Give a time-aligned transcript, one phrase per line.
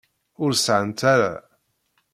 [0.43, 1.33] Ur sεant ara.